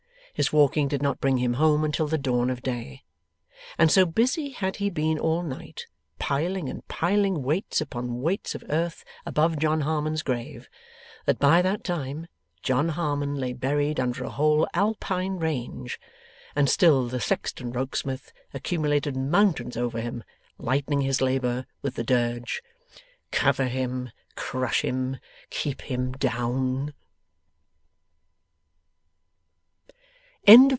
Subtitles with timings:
[0.33, 3.03] His walking did not bring him home until the dawn of day.
[3.77, 5.85] And so busy had he been all night,
[6.17, 10.67] piling and piling weights upon weights of earth above John Harmon's grave,
[11.25, 12.25] that by that time
[12.63, 15.99] John Harmon lay buried under a whole Alpine range;
[16.55, 20.23] and still the Sexton Rokesmith accumulated mountains over him,
[20.57, 22.63] lightening his labour with the dirge,
[23.29, 25.17] 'Cover him, crush him,
[25.51, 26.95] keep him down!